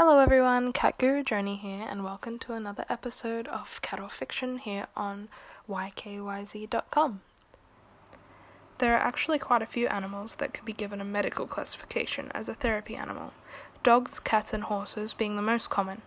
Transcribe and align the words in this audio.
Hello 0.00 0.20
everyone, 0.20 0.72
Cat 0.72 0.96
Guru 0.96 1.24
Journey 1.24 1.56
here, 1.56 1.84
and 1.90 2.04
welcome 2.04 2.38
to 2.38 2.52
another 2.52 2.84
episode 2.88 3.48
of 3.48 3.82
Cat 3.82 3.98
or 3.98 4.08
Fiction 4.08 4.58
here 4.58 4.86
on 4.96 5.28
ykyz.com. 5.68 7.20
There 8.78 8.94
are 8.94 9.00
actually 9.00 9.40
quite 9.40 9.60
a 9.60 9.66
few 9.66 9.88
animals 9.88 10.36
that 10.36 10.54
could 10.54 10.64
be 10.64 10.72
given 10.72 11.00
a 11.00 11.04
medical 11.04 11.48
classification 11.48 12.30
as 12.32 12.48
a 12.48 12.54
therapy 12.54 12.94
animal, 12.94 13.32
dogs, 13.82 14.20
cats, 14.20 14.52
and 14.52 14.62
horses 14.62 15.14
being 15.14 15.34
the 15.34 15.42
most 15.42 15.68
common. 15.68 16.02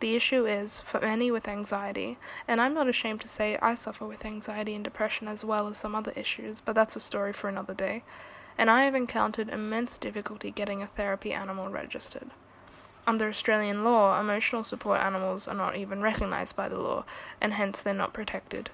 The 0.00 0.16
issue 0.16 0.46
is, 0.46 0.80
for 0.80 0.98
many 0.98 1.30
with 1.30 1.46
anxiety, 1.46 2.16
and 2.48 2.58
I'm 2.58 2.72
not 2.72 2.88
ashamed 2.88 3.20
to 3.20 3.28
say 3.28 3.58
I 3.60 3.74
suffer 3.74 4.06
with 4.06 4.24
anxiety 4.24 4.74
and 4.74 4.82
depression 4.82 5.28
as 5.28 5.44
well 5.44 5.68
as 5.68 5.76
some 5.76 5.94
other 5.94 6.14
issues, 6.16 6.62
but 6.62 6.74
that's 6.74 6.96
a 6.96 7.00
story 7.00 7.34
for 7.34 7.50
another 7.50 7.74
day, 7.74 8.02
and 8.56 8.70
I 8.70 8.84
have 8.84 8.94
encountered 8.94 9.50
immense 9.50 9.98
difficulty 9.98 10.50
getting 10.50 10.80
a 10.80 10.86
therapy 10.86 11.34
animal 11.34 11.68
registered. 11.68 12.30
Under 13.10 13.28
Australian 13.28 13.82
law, 13.82 14.20
emotional 14.20 14.62
support 14.62 15.00
animals 15.00 15.48
are 15.48 15.54
not 15.54 15.76
even 15.76 16.00
recognised 16.00 16.54
by 16.54 16.68
the 16.68 16.78
law, 16.78 17.04
and 17.40 17.54
hence 17.54 17.82
they're 17.82 17.92
not 17.92 18.12
protected. 18.12 18.70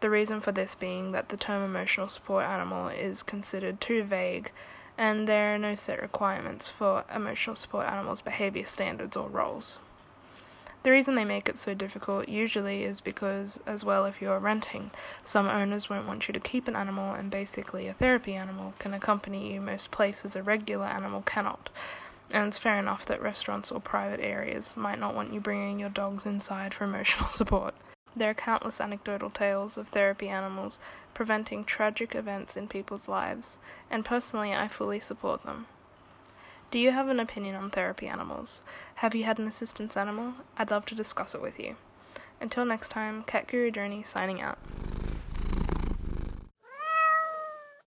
The 0.00 0.10
reason 0.10 0.40
for 0.40 0.50
this 0.50 0.74
being 0.74 1.12
that 1.12 1.28
the 1.28 1.36
term 1.36 1.62
emotional 1.62 2.08
support 2.08 2.44
animal 2.46 2.88
is 2.88 3.22
considered 3.22 3.80
too 3.80 4.02
vague, 4.02 4.50
and 4.98 5.28
there 5.28 5.54
are 5.54 5.58
no 5.58 5.76
set 5.76 6.02
requirements 6.02 6.68
for 6.68 7.04
emotional 7.14 7.54
support 7.54 7.86
animals' 7.86 8.22
behaviour 8.22 8.64
standards 8.64 9.16
or 9.16 9.28
roles. 9.28 9.78
The 10.82 10.90
reason 10.90 11.14
they 11.14 11.24
make 11.24 11.48
it 11.48 11.56
so 11.56 11.72
difficult 11.72 12.28
usually 12.28 12.82
is 12.82 13.00
because, 13.00 13.60
as 13.66 13.84
well, 13.84 14.04
if 14.04 14.20
you're 14.20 14.40
renting, 14.40 14.90
some 15.24 15.46
owners 15.46 15.88
won't 15.88 16.08
want 16.08 16.26
you 16.26 16.34
to 16.34 16.40
keep 16.40 16.66
an 16.66 16.74
animal, 16.74 17.14
and 17.14 17.30
basically, 17.30 17.86
a 17.86 17.94
therapy 17.94 18.34
animal 18.34 18.74
can 18.80 18.92
accompany 18.92 19.52
you 19.52 19.60
most 19.60 19.92
places 19.92 20.34
a 20.34 20.42
regular 20.42 20.86
animal 20.86 21.22
cannot. 21.22 21.70
And 22.30 22.48
it's 22.48 22.58
fair 22.58 22.78
enough 22.78 23.06
that 23.06 23.22
restaurants 23.22 23.70
or 23.70 23.80
private 23.80 24.20
areas 24.20 24.74
might 24.76 24.98
not 24.98 25.14
want 25.14 25.32
you 25.32 25.40
bringing 25.40 25.78
your 25.78 25.88
dogs 25.88 26.26
inside 26.26 26.74
for 26.74 26.84
emotional 26.84 27.28
support. 27.30 27.74
There 28.16 28.30
are 28.30 28.34
countless 28.34 28.80
anecdotal 28.80 29.30
tales 29.30 29.76
of 29.76 29.88
therapy 29.88 30.28
animals 30.28 30.78
preventing 31.12 31.64
tragic 31.64 32.14
events 32.14 32.56
in 32.56 32.66
people's 32.66 33.08
lives, 33.08 33.58
and 33.90 34.04
personally, 34.04 34.54
I 34.54 34.68
fully 34.68 35.00
support 35.00 35.44
them. 35.44 35.66
Do 36.70 36.78
you 36.78 36.90
have 36.90 37.08
an 37.08 37.20
opinion 37.20 37.54
on 37.54 37.70
therapy 37.70 38.06
animals? 38.08 38.62
Have 38.96 39.14
you 39.14 39.24
had 39.24 39.38
an 39.38 39.46
assistance 39.46 39.96
animal? 39.96 40.34
I'd 40.56 40.70
love 40.70 40.86
to 40.86 40.94
discuss 40.94 41.34
it 41.34 41.42
with 41.42 41.60
you. 41.60 41.76
Until 42.40 42.64
next 42.64 42.88
time, 42.88 43.22
Cat 43.22 43.46
Guru 43.46 43.70
Journey 43.70 44.02
signing 44.02 44.40
out. 44.40 44.58